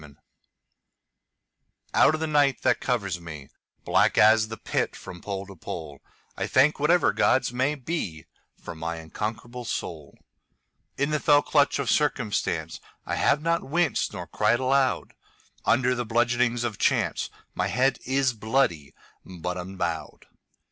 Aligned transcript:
Invictus 0.03 0.23
OUT 1.93 2.15
of 2.15 2.21
the 2.21 2.25
night 2.25 2.63
that 2.63 2.79
covers 2.79 3.21
me, 3.21 3.49
Black 3.85 4.17
as 4.17 4.47
the 4.47 4.57
Pit 4.57 4.95
from 4.95 5.21
pole 5.21 5.45
to 5.45 5.55
pole,I 5.55 6.47
thank 6.47 6.79
whatever 6.79 7.13
gods 7.13 7.53
may 7.53 7.75
beFor 7.75 8.75
my 8.75 8.95
unconquerable 8.95 9.63
soul.In 9.63 11.11
the 11.11 11.19
fell 11.19 11.43
clutch 11.43 11.77
of 11.77 11.87
circumstanceI 11.87 12.79
have 13.09 13.43
not 13.43 13.61
winced 13.69 14.11
nor 14.13 14.25
cried 14.25 14.59
aloud. 14.59 15.13
Under 15.65 15.93
the 15.93 16.03
bludgeonings 16.03 16.63
of 16.63 16.79
chanceMy 16.79 17.69
head 17.69 17.99
is 18.03 18.33
bloody, 18.33 18.95
but 19.23 19.55
unbowed. 19.55 20.25